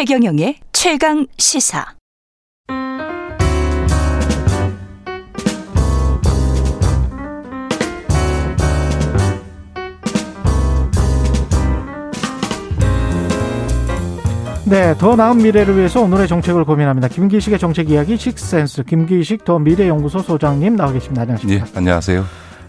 [0.00, 1.84] 최경영의 최강 시사.
[14.64, 17.08] 네, 더 나은 미래를 위해서 오늘의 정책을 고민합니다.
[17.08, 21.20] 김기식의 정책 이야기 식센스 김기식 더 미래연구소 소장님 나와 계십니다.
[21.20, 21.66] 안녕하십니까?
[21.66, 22.24] 예, 안녕하세요.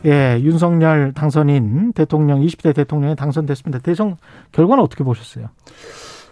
[0.06, 3.80] 예, 윤석열 당선인 대통령 20대 대통령에 당선됐습니다.
[3.80, 4.18] 대선
[4.52, 5.48] 결과는 어떻게 보셨어요?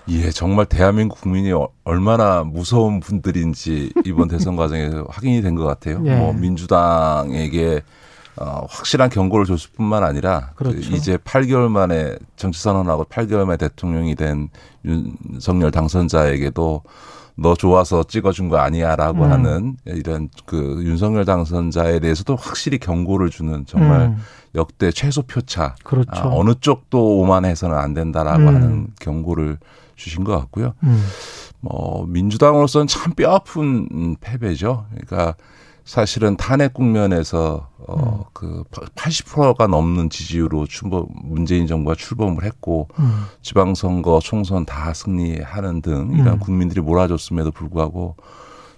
[0.07, 6.01] 예, 정말 대한민국 국민이 어- 얼마나 무서운 분들인지 이번 대선 과정에서 확인이 된 것 같아요.
[6.05, 6.15] 예.
[6.15, 7.81] 뭐 민주당에게
[8.37, 10.79] 어, 확실한 경고를 줬을 뿐만 아니라 그 그렇죠.
[10.95, 14.49] 이제 8개월 만에 정치 선언하고 8개월 만에 대통령이 된
[14.85, 16.81] 윤석열 당선자에게도
[17.41, 19.31] 너 좋아서 찍어준 거 아니야라고 음.
[19.31, 24.17] 하는 이런 그 윤석열 당선자에 대해서도 확실히 경고를 주는 정말 음,
[24.55, 26.09] 역대 최소 표차 그렇죠.
[26.11, 28.47] 아, 어느 쪽도 오만해서는 안 된다라고 음.
[28.47, 29.57] 하는 경고를
[29.95, 30.73] 주신 것 같고요.
[30.83, 31.03] 음,
[31.61, 34.85] 뭐 민주당으로서는 참 뼈아픈 음, 패배죠.
[34.91, 35.35] 그러니까
[35.89, 37.85] 사실은 탄핵 국면에서 음.
[37.87, 46.11] 어그 80%가 넘는 지지율로 출범 문재인 정부가 출범을 했고 음, 지방선거 총선 다 승리하는 등
[46.13, 46.39] 이런 음.
[46.39, 48.15] 국민들이 몰아줬음에도 불구하고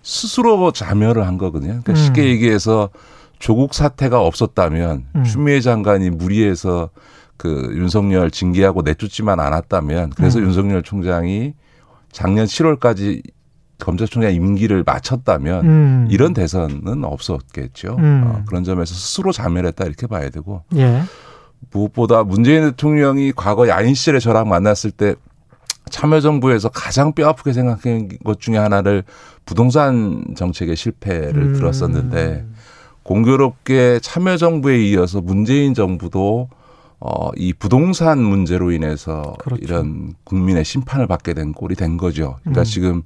[0.02, 1.82] 스스로 자멸을 한 거거든요.
[1.84, 1.96] 그러니까 음.
[1.98, 2.90] 쉽게 얘기해서
[3.40, 5.24] 조국 사태가 없었다면 음.
[5.26, 6.92] 추미애 장관이 무리해서
[7.36, 10.46] 그 윤석열 징계하고 내쫓지만 않았다면 그래서 음.
[10.46, 11.56] 윤석열 총장이
[12.14, 13.22] 작년 7월까지
[13.86, 16.08] 검찰총장 임기를 마쳤다면 음.
[16.10, 17.96] 이런 대선은 없었겠죠.
[18.00, 18.24] 음.
[18.26, 21.02] 어, 그런 점에서 스스로 자멸했다 이렇게 봐야 되고 예,
[21.72, 25.16] 무엇보다 문재인 대통령이 과거 야인 시절에 저랑 만났을 때
[25.90, 29.04] 참여정부에서 가장 뼈아프게 생각한 것 중에 하나를
[29.46, 31.54] 부동산 정책의 실패를 음.
[31.54, 32.46] 들었었는데
[33.04, 36.50] 공교롭게 참여정부에 이어서 문재인 정부도
[37.00, 39.64] 어, 이 부동산 문제로 인해서 그렇죠.
[39.64, 42.38] 이런 국민의 심판을 받게 된 꼴이 된 거죠.
[42.42, 42.64] 그러니까 음.
[42.64, 43.02] 지금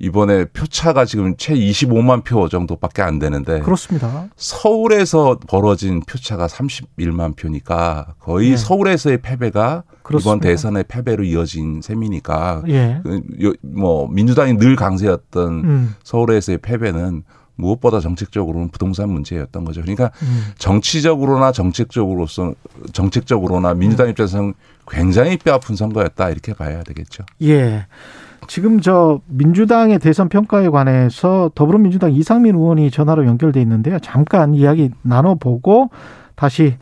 [0.00, 4.28] 이번에 표차가 지금 채 25만 표 정도밖에 안 되는데 그렇습니다.
[4.34, 8.56] 서울에서 벌어진 표차가 31만 표니까 거의 네.
[8.56, 10.30] 서울에서의 패배가 그렇습니다.
[10.30, 17.22] 이번 대선의 패배로 이어진 셈이니까 예, 그 요- 뭐 민주당이 늘 강세였던 음, 서울에서의 패배는
[17.56, 19.82] 무엇보다 정책적으로는 부동산 문제였던 거죠.
[19.82, 22.54] 그러니까 음, 정치적으로나 정책적으로서
[22.94, 24.10] 정책적으로나 민주당 음.
[24.12, 24.54] 입장에서는
[24.88, 27.24] 굉장히 뼈아픈 선거였다 이렇게 봐야 되겠죠.
[27.42, 27.86] 예.
[28.46, 33.98] 지금 저 민주당의 대선 평가에 관해서 더불어민주당 이상민 의원이 전화로 연결돼 있는데요.
[34.00, 35.90] 잠깐 이야기 나눠보고
[36.34, 36.74] 다시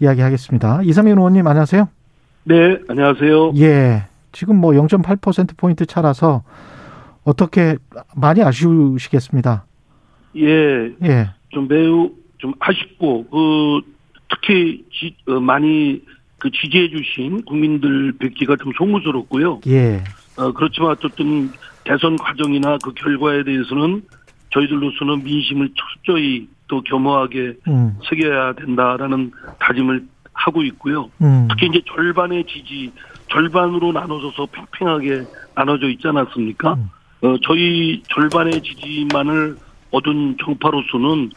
[0.00, 0.82] 이야기하겠습니다.
[0.82, 1.88] 이상민 의원님 안녕하세요.
[2.44, 3.52] 네, 안녕하세요.
[3.56, 4.04] 예.
[4.32, 6.42] 지금 뭐 0.8% 포인트 차라서
[7.22, 7.76] 어떻게
[8.16, 9.64] 많이 아쉬우시겠습니다.
[10.36, 11.30] 예, 예.
[11.50, 13.80] 좀 매우 좀 아쉽고 그
[14.28, 16.02] 특히 지, 어, 많이
[16.38, 19.60] 그 지지해 주신 국민들 뵙기가 좀 송구스럽고요.
[19.68, 20.02] 예.
[20.36, 21.50] 어, 그렇지만 어쨌든
[21.84, 24.02] 대선 과정이나 그 결과에 대해서는
[24.52, 27.98] 저희들로서는 민심을 철저히 또 겸허하게 음.
[28.08, 31.10] 새겨야 된다라는 다짐을 하고 있고요.
[31.22, 31.46] 음.
[31.50, 32.92] 특히 이제 절반의 지지,
[33.30, 35.24] 절반으로 나눠져서 팽팽하게
[35.54, 36.74] 나눠져 있지 않았습니까?
[36.74, 36.90] 음.
[37.22, 39.56] 어, 저희 절반의 지지만을
[39.90, 41.30] 얻은 정파로서는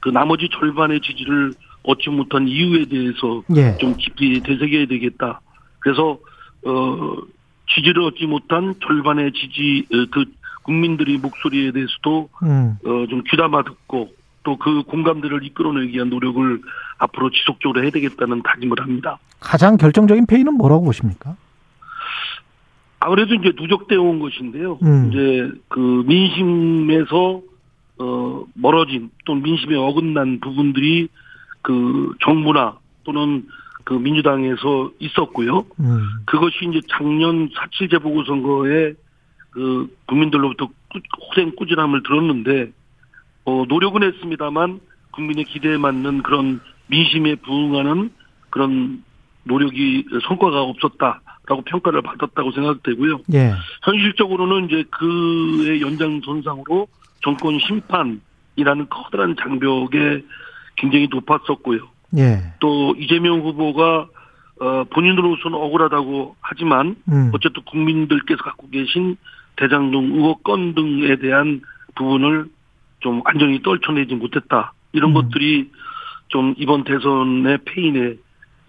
[0.00, 1.52] 그 나머지 절반의 지지를
[1.84, 3.76] 얻지 못한 이유에 대해서 예.
[3.78, 5.40] 좀 깊이 되새겨야 되겠다.
[5.80, 6.18] 그래서
[6.64, 7.16] 어
[7.68, 10.24] 지지를 얻지 못한 절반의 지지 어, 그
[10.62, 12.76] 국민들의 목소리에 대해서도 음.
[12.84, 14.10] 어, 좀 귀담아 듣고
[14.44, 16.60] 또 그 공감대를 이끌어내기 위한 노력을
[16.98, 19.18] 앞으로 지속적으로 해야 되겠다는 다짐을 합니다.
[19.40, 21.36] 가장 결정적인 페이는 뭐라고 보십니까?
[23.00, 24.78] 아무래도 이제 누적되어 온 것인데요.
[24.82, 25.10] 음.
[25.10, 27.40] 이제 그 민심에서
[27.98, 31.08] 어 멀어진 또 민심에 어긋난 부분들이
[31.62, 33.46] 그 정부나 또는
[33.84, 35.64] 그 민주당에서 있었고요.
[35.80, 36.00] 음.
[36.26, 38.94] 그것이 이제 작년 4.7 재보궐선거에
[39.50, 42.72] 그 국민들로부터 꾸- 호생 꾸준함을 들었는데
[43.44, 44.80] 어 노력은 했습니다만
[45.10, 48.10] 국민의 기대에 맞는 그런 민심에 부응하는
[48.50, 49.02] 그런
[49.44, 53.20] 노력이 성과가 없었다라고 평가를 받았다고 생각되고요.
[53.34, 53.52] 예.
[53.82, 56.86] 현실적으로는 이제 그의 연장선상으로
[57.22, 60.22] 정권 심판이라는 커다란 장벽에
[60.76, 61.88] 굉장히 높았었고요.
[62.16, 62.54] 예.
[62.60, 64.06] 또 이재명 후보가
[64.60, 67.30] 어 본인으로서는 억울하다고 하지만 음.
[67.34, 69.16] 어쨌든 국민들께서 갖고 계신
[69.56, 71.62] 대장동 의혹 건 등에 대한
[71.94, 72.46] 부분을
[73.00, 74.72] 좀 완전히 떨쳐내지 못했다.
[74.92, 75.14] 이런 음.
[75.14, 75.70] 것들이
[76.28, 78.18] 좀 이번 대선의 패인의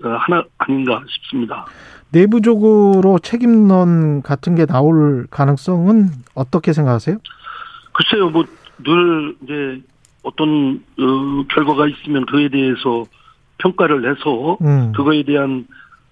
[0.04, 1.66] 어, 하나 아닌가 싶습니다.
[2.12, 7.18] 내부적으로 책임론 같은 게 나올 가능성은 어떻게 생각하세요?
[7.94, 8.44] 글쎄요, 뭐
[8.84, 9.82] 늘 이제
[10.24, 13.06] 어떤 어, 결과가 있으면 그에 대해서
[13.64, 14.92] 평가를 해서 음.
[14.94, 15.66] 그거에 대한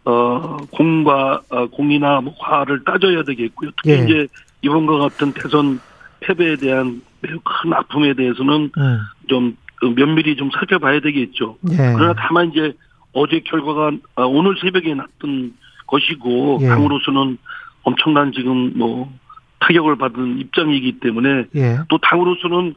[0.06, 3.70] 어 공과 어, 공이나 뭐 과를 따져야 되겠고요.
[3.78, 4.04] 특히 예.
[4.04, 4.28] 이제
[4.64, 5.80] 이번과 같은 대선
[6.22, 9.00] 패배에 대한 매우 큰 아픔에 대해서는 음.
[9.28, 9.56] 좀
[9.96, 11.58] 면밀히 좀 살펴봐야 되겠죠.
[11.72, 11.94] 예.
[11.96, 12.74] 그러나 다만 이제
[13.14, 15.54] 어제 결과가 아, 오늘 새벽에 났던
[15.86, 16.68] 것이고 예.
[16.68, 17.38] 당으로서는
[17.84, 19.12] 엄청난 지금 뭐
[19.60, 21.80] 타격을 받은 입장이기 때문에 예.
[21.90, 22.74] 또 당으로서는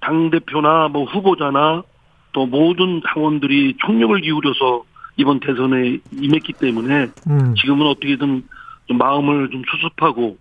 [0.00, 1.82] 당 대표나 뭐 후보자나
[2.34, 4.84] 또 모든 당원들이 총력을 기울여서
[5.16, 7.54] 이번 대선에 임했기 때문에 음.
[7.54, 8.42] 지금은 어떻게든
[8.86, 10.36] 좀 마음을 좀 수습하고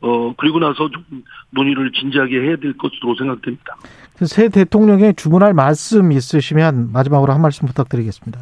[0.00, 1.04] 어 그리고 나서 좀
[1.50, 3.76] 논의를 진지하게 해야 될 것으로 생각됩니다.
[4.16, 8.40] 그새 대통령에 주문할 말씀 있으시면 마지막으로 한 말씀 부탁드리겠습니다.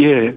[0.00, 0.36] 예,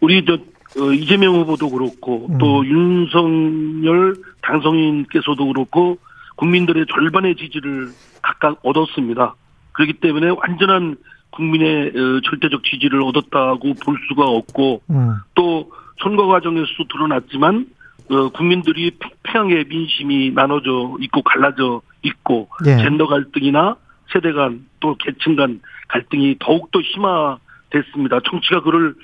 [0.00, 0.34] 우리 저
[0.80, 2.38] 어, 이재명 후보도 그렇고 음.
[2.38, 5.98] 또 윤석열 당선인께서도 그렇고
[6.36, 7.90] 국민들의 절반의 지지를
[8.22, 9.34] 각각 얻었습니다.
[9.72, 10.96] 그렇기 때문에 완전한
[11.30, 15.16] 국민의 어, 절대적 지지를 얻었다고 볼 수가 없고 음.
[15.34, 15.72] 또
[16.02, 17.66] 선거 과정에서도 드러났지만
[18.10, 22.76] 어, 국민들이 팽팽하게 민심이 나눠져 있고 갈라져 있고 예.
[22.76, 23.76] 젠더 갈등이나
[24.12, 28.20] 세대 간 또 계층 간 갈등이 더욱더 심화됐습니다.
[28.28, 28.94] 정치가 그를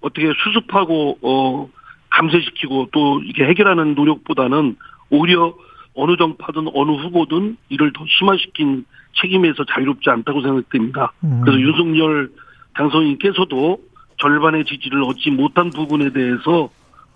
[0.00, 1.68] 어떻게 수습하고 어
[2.10, 4.76] 감쇄시키고 또 이게 해결하는 노력보다는
[5.10, 5.54] 오히려
[5.94, 8.84] 어느 정파든 어느 후보든 이를 더 심화시킨
[9.20, 11.12] 책임에서 자유롭지 않다고 생각됩니다.
[11.22, 11.40] 음.
[11.44, 12.30] 그래서 윤석열
[12.74, 13.78] 당선인께서도
[14.20, 16.68] 절반의 지지를 얻지 못한 부분에 대해서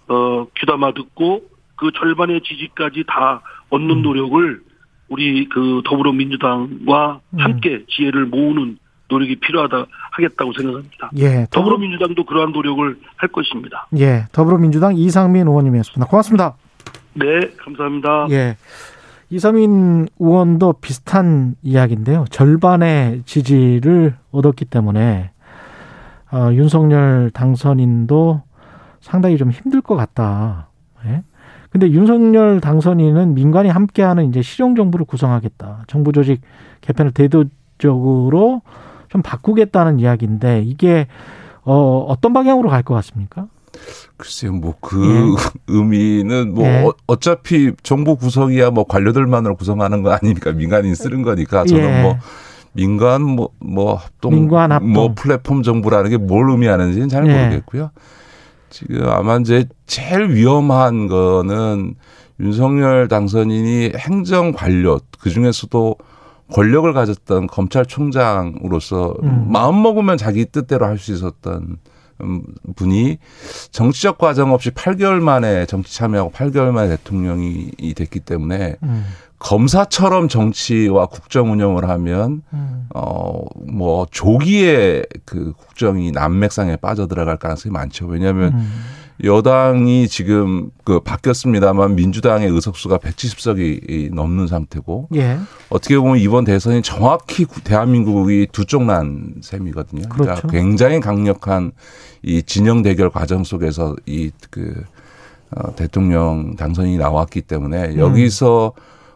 [0.08, 1.42] 어 귀담아 듣고
[1.76, 4.02] 그 절반의 지지까지 다 얻는 음.
[4.02, 4.60] 노력을
[5.08, 7.38] 우리 그 더불어민주당과 음.
[7.38, 8.78] 함께 지혜를 모으는
[9.08, 11.10] 노력이 필요하다 하겠다고 생각합니다.
[11.16, 11.46] 예.
[11.50, 13.86] 더불어 더불어민주당도 그러한 노력을 할 것입니다.
[13.96, 14.24] 예.
[14.32, 16.06] 더불어민주당 이상민 의원님이었습니다.
[16.10, 16.56] 고맙습니다.
[17.18, 18.26] 네, 감사합니다.
[18.30, 18.56] 예.
[19.30, 22.24] 이상민 의원도 비슷한 이야기인데요.
[22.30, 25.30] 절반의 지지를 얻었기 때문에
[26.32, 28.42] 어, 윤석열 당선인도
[29.00, 30.68] 상당히 좀 힘들 것 같다.
[31.06, 31.22] 예?
[31.70, 35.84] 근데 윤석열 당선인은 민간이 함께하는 이제 실용 정부를 구성하겠다.
[35.86, 36.40] 정부 조직
[36.80, 38.62] 개편을 대도적으로
[39.08, 41.06] 좀 바꾸겠다는 이야기인데 이게
[41.64, 43.46] 어, 어떤 방향으로 갈 것 같습니까?
[44.16, 45.48] 글쎄요, 뭐그 예.
[45.72, 46.82] 의미는 뭐 예.
[46.84, 52.02] 어, 어차피 정부 구성이야 뭐 관료들만으로 구성하는 거 아니니까 민간인 쓰는 거니까 저는 예.
[52.02, 52.16] 뭐
[52.72, 54.92] 민간 뭐뭐 합동 민관 합동.
[54.92, 57.32] 뭐 플랫폼 정부라는 게 뭘 의미하는지는 잘 예.
[57.32, 57.90] 모르겠고요.
[58.70, 61.94] 지금 아마 이제 제일 위험한 거는
[62.40, 65.96] 윤석열 당선인이 행정 관료 그 중에서도
[66.52, 69.46] 권력을 가졌던 검찰총장으로서 음.
[69.50, 71.76] 마음 먹으면 자기 뜻대로 할 수 있었던 음,
[72.76, 73.18] 분이
[73.70, 79.04] 정치적 과정 없이 8개월 만에 정치 참여하고 8개월 만에 대통령이 됐기 때문에 음,
[79.38, 88.06] 검사처럼 정치와 국정 운영을 하면 음, 어뭐 조기에 그 국정이 난맥상에 빠져들어갈 가능성이 많죠.
[88.06, 88.72] 왜냐하면 음.
[89.24, 95.38] 여당이 지금 그 바뀌었습니다만 민주당의 의석수가 170석이 넘는 상태고 예.
[95.70, 100.08] 어떻게 보면 이번 대선이 정확히 구- 대한민국이 두쪽 난 셈이거든요.
[100.08, 100.48] 그러니까 그렇죠.
[100.48, 101.72] 굉장히 강력한
[102.22, 104.84] 이 진영 대결 과정 속에서 이그
[105.50, 107.98] 어, 대통령 당선이 나왔기 때문에 음.
[107.98, 108.72] 여기서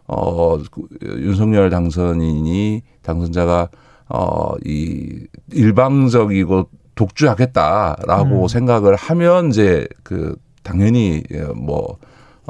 [0.09, 3.69] 어 그, 윤석열 당선인이 당선자가
[4.09, 6.69] 어이 일방적이고
[7.03, 8.49] 독주하겠다라고 음.
[8.49, 11.23] 생각을 하면 이제 그 당연히
[11.55, 11.99] 뭐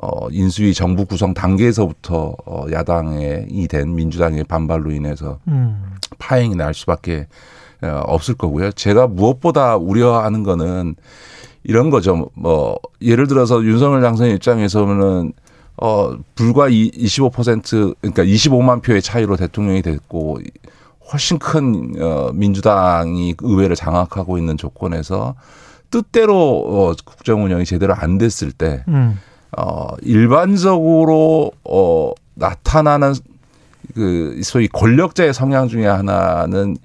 [0.00, 5.94] 어, 인수위 정부 구성 단계에서부터 어, 야당의 이된 민주당의 반발로 인해서 음.
[6.18, 7.26] 파행이 날 수밖에
[7.82, 8.72] 어, 없을 거고요.
[8.72, 10.94] 제가 무엇보다 우려하는 거는
[11.64, 12.30] 이런 거죠.
[12.34, 15.32] 뭐 예를 들어서 윤석열 당선인 입장에서는
[15.76, 20.38] 어 불과 25% 그러니까 25만 표의 차이로 대통령이 됐고
[21.10, 25.34] 훨씬 큰 어, 민주당이 의회를 장악하고 있는 조건에서
[25.90, 29.18] 뜻대로 어, 국정 운영이 제대로 안 됐을 때 음.
[29.56, 33.12] 어, 일반적으로, 어, 나타나는
[33.94, 36.76] 그, 소위 권력자의 성향 중에 하나는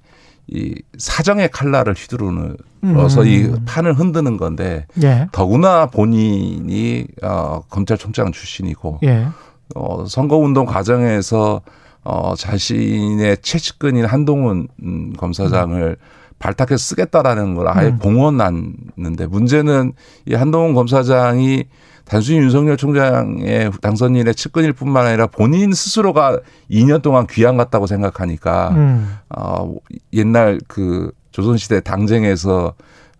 [0.47, 3.27] 이 사정의 칼날을 휘두르는어서 음.
[3.27, 5.27] 이 판을 흔드는 건데 예.
[5.33, 9.27] 더구나 본인이 어, 검찰총장 출신이고 예.
[9.75, 11.62] 어, 선거운동 과정에서
[12.09, 15.97] 어, 자신의 최측근인 한동훈 음, 검사장을
[16.39, 17.99] 발탁해서 쓰겠다라는 걸 아예 음.
[17.99, 19.91] 봉헌했는데 문제는
[20.25, 21.65] 이 한동훈 검사장이
[22.05, 26.39] 단순히 윤석열 총장의 당선인의 측근일 뿐만 아니라 본인 스스로가
[26.71, 29.17] 2년 동안 귀양 갔다고 생각하니까 음.
[29.35, 29.75] 어,
[30.13, 32.73] 옛날 그 조선시대 당쟁에서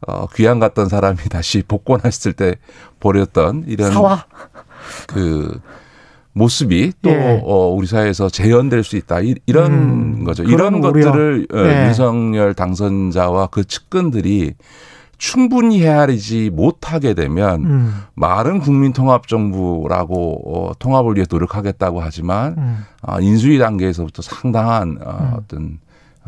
[0.08, 2.56] 어, 귀양 갔던 사람이 다시 복권했을 때
[3.01, 4.25] 벌였던 이런 사와.
[5.08, 5.60] 그
[6.38, 7.41] 모습이 또 예.
[7.44, 9.22] 어, 우리 사회에서 재현될 수 있다.
[9.22, 10.44] 이, 런 음, 거죠.
[10.44, 10.91] 이런 우려.
[10.91, 11.88] 것들을 어, 예.
[11.88, 14.53] 윤석열 당선자와 그 측근들이
[15.17, 17.94] 충분히 헤아리지 못하게 되면 음.
[18.13, 22.86] 말은 국민통합정부라고 어, 통합을 위해 노력하겠다고 하지만 음.
[23.01, 25.34] 어, 인수위 단계에서부터 상당한 어, 음.
[25.38, 25.79] 어떤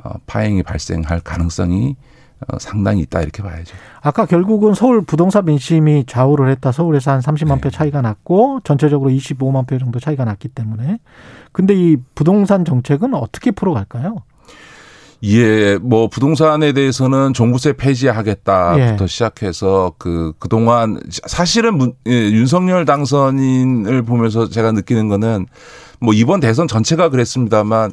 [0.04, 2.19] 어, 파행이 발생할 가능성이 어,
[2.60, 3.76] 상당히 있다 이렇게 봐야죠.
[4.02, 6.72] 아까 결국은 서울 부동산 민심이 좌우를 했다.
[6.72, 7.62] 서울에서 한 30만 네.
[7.62, 11.00] 표 차이가 났고 전체적으로 25만 표 정도 차이가 났기 때문에
[11.52, 14.18] 근데 이 부동산 정책은 어떻게 풀어갈까요?
[15.24, 19.08] 예, 뭐 부동산에 대해서는 종부세 폐지하겠다부터 예.
[19.08, 25.46] 시작해서 그 그동안 사실은 문, 예, 윤석열 당선인을 보면서 제가 느끼는 거는
[26.00, 27.92] 뭐 이번 대선 전체가 그랬습니다만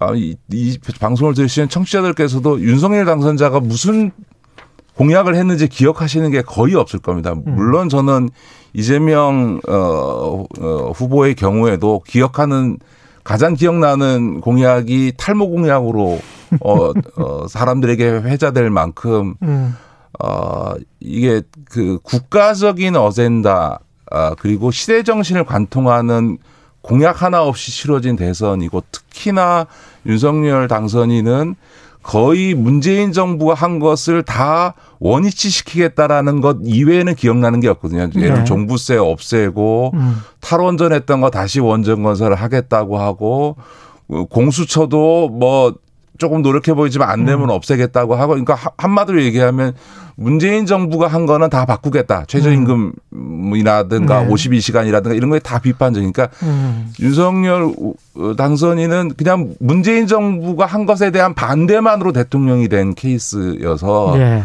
[0.00, 4.12] 아, 이, 이 방송을 들으시는 청취자들께서도 윤석열 당선자가 무슨
[4.96, 7.34] 공약을 했는지 기억하시는 게 거의 없을 겁니다.
[7.34, 8.30] 물론 저는
[8.72, 12.78] 이재명 어, 어, 후보의 경우에도 기억하는
[13.22, 16.18] 가장 기억나는 공약이 탈모 공약으로
[16.60, 19.74] 어, 어, 사람들에게 회자될 만큼 음.
[20.22, 26.38] 어, 이게 그 국가적인 어젠다 아, 그리고 시대 정신을 관통하는
[26.86, 29.66] 공약 하나 없이 치러진 대선이고 특히나
[30.06, 31.56] 윤석열 당선인은
[32.02, 38.02] 거의 문재인 정부가 한 것을 다 원위치 시키겠다라는 것 이외에는 기억나는 게 없거든요.
[38.02, 38.44] 예를 들어 네.
[38.44, 40.20] 종부세 없애고 음.
[40.40, 43.56] 탈원전 했던 거 다시 원전 건설을 하겠다고 하고
[44.08, 45.74] 어, 공수처도 뭐
[46.18, 49.74] 조금 노력해 보이지만 안 되면 없애겠다고 하고 그러니까 하- 한마디로 얘기하면
[50.16, 52.24] 문재인 정부가 한 거는 다 바꾸겠다.
[53.10, 54.28] 최저임금이라든가 네.
[54.28, 56.92] 52시간이라든가 이런 거에 다 비판적이니까 음.
[57.00, 57.72] 윤석열
[58.16, 64.42] 어, 당선인은 그냥 문재인 정부가 한 것에 대한 반대만으로 대통령이 된 케이스여서 예.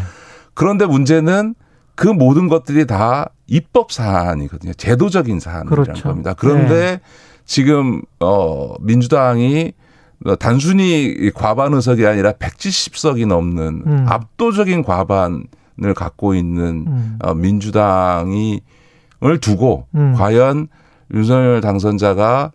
[0.54, 1.54] 그런데 문제는
[1.94, 4.74] 그 모든 것들이 다 입법 사안이거든요.
[4.74, 6.02] 제도적인 사안이라는 그렇죠.
[6.04, 6.34] 겁니다.
[6.36, 7.00] 그런데
[7.44, 9.72] 지금 어 민주당이
[10.38, 14.06] 단순히 과반 의석이 아니라 170석이 넘는 음.
[14.08, 17.18] 압도적인 과반을 갖고 있는 음.
[17.22, 18.60] 어, 민주당이
[19.24, 20.14] 을 두고 음.
[20.14, 20.66] 과연
[21.14, 22.50] 윤석열 당선자가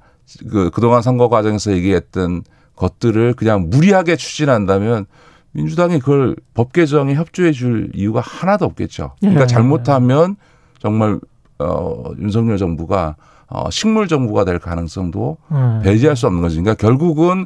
[0.50, 2.44] 그 그동안 선거 과정에서 얘기했던
[2.76, 5.06] 것들을 그냥 무리하게 추진한다면
[5.52, 9.14] 민주당이 그걸 법 개정에 협조해 줄 이유가 하나도 없겠죠.
[9.22, 9.48] 그러니까 예.
[9.48, 10.36] 잘못하면
[10.80, 11.22] 정말
[11.60, 13.16] 어 윤석열 정부가
[13.50, 15.80] 어 식물 정부가 될 가능성도 음.
[15.84, 16.62] 배제할 수 없는 거죠.
[16.62, 17.46] 그러니까 결국은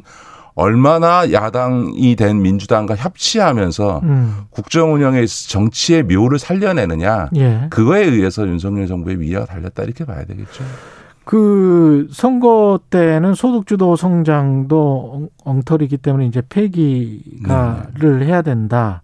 [0.54, 4.36] 얼마나 야당이 된 민주당과 협치하면서 음.
[4.50, 4.90] 국정
[5.22, 7.66] 있어 정치의 묘를 살려내느냐 예.
[7.70, 10.62] 그거에 의해서 윤석열 정부의 위기가 달렸다 이렇게 봐야 되겠죠.
[11.24, 19.02] 그 선거 때는 소득주도 성장도 엉- 엉터리기 때문에 이제 폐기가를 해야 된다.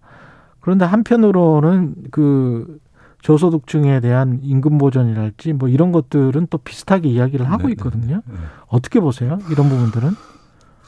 [0.59, 2.77] 그런데 한편으로는 그
[3.21, 8.21] 저소득층에 대한 임금 보전이랄지 뭐 이런 것들은 또 비슷하게 이야기를 하고 네, 있거든요.
[8.25, 8.35] 네.
[8.67, 9.39] 어떻게 보세요?
[9.51, 10.15] 이런 부분들은?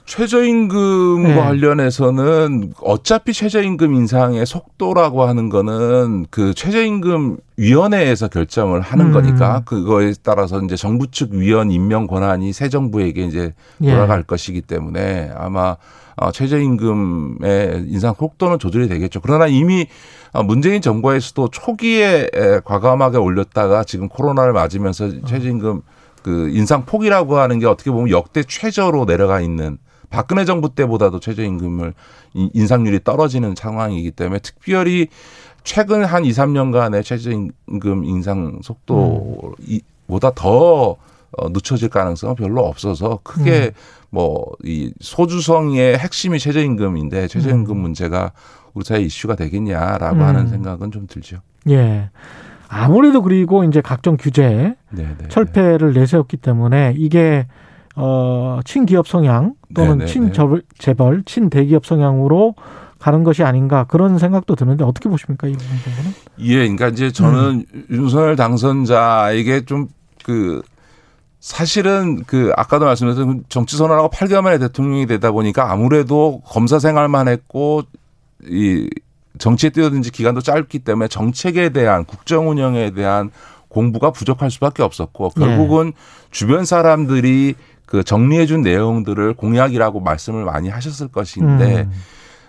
[0.05, 1.35] 최저임금과 네.
[1.35, 9.11] 관련해서는 어차피 최저임금 인상의 속도라고 하는 거는 그 최저임금 위원회에서 결정을 하는 음.
[9.13, 13.91] 거니까 그거에 따라서 이제 정부 측 위원 임명 권한이 새 정부에게 이제 예.
[13.91, 15.77] 돌아갈 것이기 때문에 아마
[16.17, 19.21] 어, 최저임금의 인상 속도는 조절이 되겠죠.
[19.21, 19.87] 그러나 이미 어,
[20.45, 25.81] 문재인 정부에서도 초기에 에, 과감하게 올렸다가 지금 코로나를 맞으면서 최저임금
[26.23, 29.77] 그 인상 폭이라고 하는 게 어떻게 보면 역대 최저로 내려가 있는
[30.09, 31.93] 박근혜 정부 때보다도 최저임금을
[32.35, 35.07] 인- 인상률이 떨어지는 상황이기 때문에 특별히
[35.63, 40.95] 최근 한 2, 3년간의 최저임금 인상 속도보다 더
[41.37, 43.71] 어, 늦춰질 가능성은 별로 없어서 크게
[44.09, 48.33] 뭐이 소주성의 핵심이 최저임금인데 최저임금 문제가
[48.73, 50.21] 우리 사회 이슈가 되겠냐라고 음.
[50.21, 51.41] 하는 생각은 좀 들죠.
[51.69, 52.09] 예.
[52.67, 55.27] 아무래도 그리고 이제 각종 규제 네, 네.
[55.27, 57.47] 철폐를 내세웠기 때문에 이게
[57.95, 60.05] 어 친기업 성향 또는 네네네.
[60.05, 62.55] 친재벌, 친대기업 성향으로
[62.99, 66.11] 가는 것이 아닌가 그런 생각도 드는데 어떻게 보십니까 이 부분은?
[66.39, 67.85] 예, 그러니까 이제 저는 음.
[67.89, 69.87] 윤석열 당선자에게 좀
[70.23, 70.61] 그
[71.39, 77.83] 사실은 그 아까도 말씀드렸던 정치 선언하고 8개월 만에 대통령이 되다 보니까 아무래도 검사 생활만 했고
[78.47, 78.89] 이
[79.37, 83.31] 정치에 뛰어든 지 기간도 짧기 때문에 정책에 대한 국정 운영에 대한
[83.67, 85.45] 공부가 부족할 수밖에 없었고 네.
[85.45, 85.93] 결국은
[86.29, 87.55] 주변 사람들이
[87.85, 91.91] 그 정리해 준 내용들을 공약이라고 말씀을 많이 하셨을 것인데 음.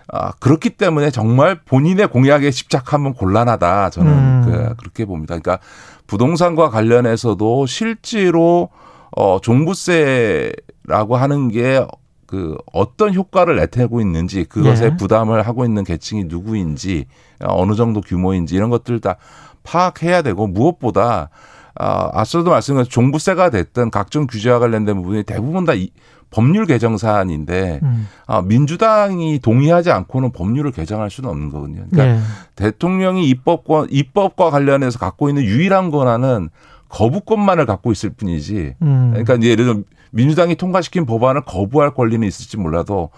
[0.07, 3.89] 아, 그렇기 때문에 정말 본인의 공약에 집착하면 곤란하다.
[3.89, 4.41] 저는 음.
[4.45, 5.37] 그, 그렇게 봅니다.
[5.37, 5.59] 그러니까
[6.07, 8.69] 부동산과 관련해서도 실제로
[9.15, 11.85] 어, 종부세라고 하는 게
[12.25, 14.97] 그 어떤 효과를 내태고 있는지 그것에 예.
[14.97, 17.05] 부담을 하고 있는 계층이 누구인지
[17.43, 19.17] 어, 어느 정도 규모인지 이런 것들 다
[19.63, 21.29] 파악해야 되고 무엇보다
[21.75, 25.89] 아, 앞서도 말씀드린 종부세가 됐든 각종 규제와 관련된 부분이 대부분 다 이,
[26.29, 28.07] 법률 개정 사안인데 음.
[28.25, 31.85] 아, 민주당이 동의하지 않고는 법률을 개정할 수는 없는 거거든요.
[31.89, 32.21] 그러니까 예.
[32.55, 36.49] 대통령이 입법권 입법과 관련해서 갖고 있는 유일한 권한은
[36.89, 38.75] 거부권만을 갖고 있을 뿐이지.
[38.81, 39.09] 음.
[39.13, 39.77] 그러니까 예를 들어
[40.13, 43.09] 민주당이 통과시킨 법안을 거부할 권리는 있을지 몰라도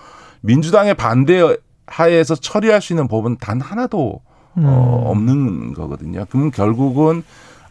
[0.41, 4.21] 민주당의 반대 하에서 처리할 수 있는 법은 단 하나도
[4.57, 4.65] 음.
[4.65, 6.25] 어, 없는 거거든요.
[6.29, 7.23] 그럼 결국은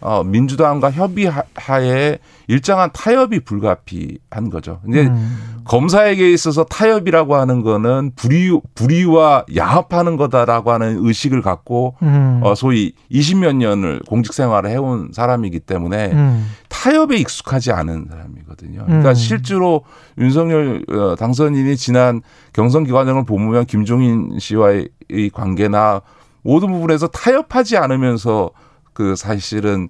[0.04, 4.80] 어, 민주당과 협의하에 일정한 타협이 불가피한 거죠.
[4.84, 5.62] 근데 음.
[5.64, 12.40] 검사에게 있어서 타협이라고 하는 거는 불의, 불의와 야합하는 거다라고 하는 의식을 갖고 음.
[12.42, 16.50] 어, 소위 20몇 년을 공직 생활을 해온 사람이기 때문에 음.
[16.68, 18.84] 타협에 익숙하지 않은 사람이거든요.
[18.84, 19.14] 그러니까 음.
[19.14, 19.84] 실제로
[20.18, 22.20] 윤석열 어, 당선인이 지난
[22.52, 26.02] 경선 기관장을 보면 김종인 씨와의 이 관계나
[26.42, 28.50] 모든 부분에서 타협하지 않으면서
[28.94, 29.88] 그 사실은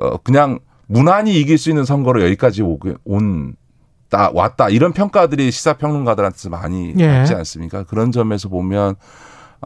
[0.00, 3.54] 어 그냥 무난히 이길 수 있는 선거로 여기까지 오게 온
[4.10, 7.08] 다 왔다 이런 평가들이 시사평론가들한테서 많이 예.
[7.08, 7.84] 받지 않습니까?
[7.84, 8.94] 그런 점에서 보면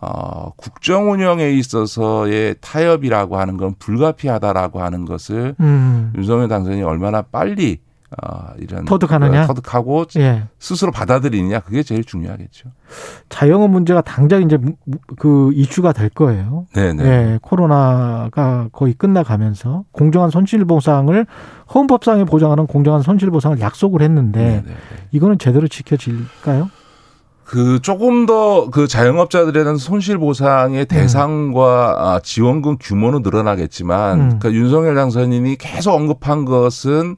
[0.01, 6.13] 어 국정 운영에 있어서의 타협이라고 하는 건 불가피하다라고 하는 것을 음.
[6.17, 7.79] 윤석열 당선인이 얼마나 빨리
[8.23, 9.45] 어, 이런 터득하느냐?
[9.45, 10.45] 어, 터득하고 예.
[10.59, 12.71] 스스로 받아들이느냐 그게 제일 중요하겠죠.
[13.29, 14.59] 자영업 문제가 당장 이제
[15.19, 16.67] 그 이슈가 될 거예요.
[16.75, 17.05] 네네.
[17.05, 21.27] 예, 코로나가 거의 끝나가면서 공정한 손실보상을
[21.75, 24.77] 헌법상에 보장하는 공정한 손실보상을 약속을 했는데 네네.
[25.13, 26.71] 이거는 제대로 지켜질까요?
[27.45, 34.39] 그 조금 더 그 자영업자들에 대한 손실 보상의 대상과 아, 지원금 규모는 늘어나겠지만 음.
[34.39, 37.17] 그 윤석열 당선인이 계속 언급한 것은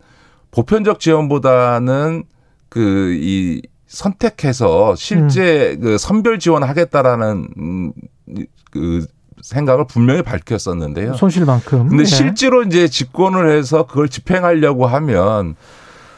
[0.59, 2.25] 보편적 지원보다는
[2.69, 7.93] 그 이 선택해서 실제 그 선별 지원하겠다라는 음,
[8.29, 9.07] 이- 그
[9.41, 11.15] 생각을 분명히 밝혔었는데요.
[11.15, 11.89] 손실만큼.
[11.91, 12.05] 근데 예.
[12.07, 15.55] 실제로 이제 집권을 해서 그걸 집행하려고 하면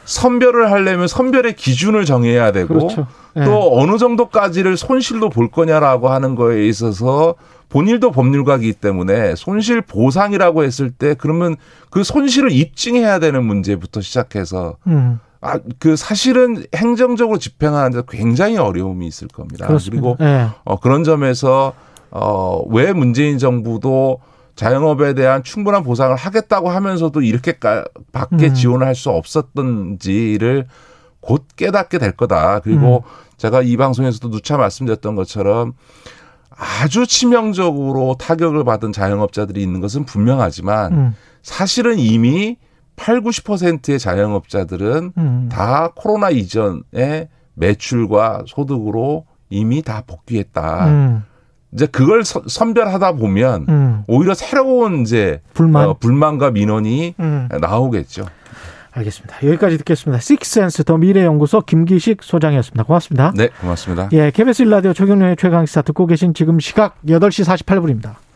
[0.05, 3.05] 선별을 하려면 선별의 기준을 정해야 되고 그렇죠.
[3.35, 3.43] 예.
[3.43, 7.35] 또 어느 정도까지를 손실로 볼 거냐라고 하는 거에 있어서
[7.69, 11.55] 본인도 법률가이기 때문에 손실 보상이라고 했을 때 그러면
[11.89, 19.27] 그 손실을 입증해야 되는 문제부터 시작해서 음, 아 그 사실은 행정적으로 집행하는데 굉장히 어려움이 있을
[19.27, 19.67] 겁니다.
[19.67, 20.01] 그렇습니다.
[20.01, 20.47] 그리고 예.
[20.63, 21.73] 어, 그런 점에서
[22.09, 24.19] 어, 왜 문재인 정부도
[24.55, 27.53] 자영업에 대한 충분한 보상을 하겠다고 하면서도 이렇게
[28.11, 28.53] 밖에 음.
[28.53, 30.65] 지원을 할 수 없었던지를
[31.19, 32.61] 곧 깨닫게 될 거다.
[32.61, 33.35] 그리고 음.
[33.37, 35.73] 제가 이 방송에서도 누차 말씀드렸던 것처럼
[36.49, 42.57] 아주 치명적으로 타격을 받은 자영업자들이 있는 것은 분명하지만 음, 사실은 이미
[42.95, 45.49] 8, 90%의 자영업자들은 음.
[45.51, 50.87] 다 코로나 이전의 매출과 소득으로 이미 다 복귀했다.
[50.87, 51.23] 음,
[51.73, 54.03] 이제 그걸 서- 선별하다 보면 음.
[54.07, 55.89] 오히려 새로운 이제 불만.
[55.89, 57.49] 어, 불만과 민원이 음.
[57.61, 58.25] 나오겠죠.
[58.97, 59.37] 알겠습니다.
[59.43, 60.19] 여기까지 듣겠습니다.
[60.19, 62.83] 식센스 더 미래연구소 김기식 소장이었습니다.
[62.83, 63.33] 고맙습니다.
[63.35, 64.09] 네, 고맙습니다.
[64.13, 68.26] 예, KBS 일라디오 최경련의 최강시사 듣고 계신 지금 시각 8시 48분입니다.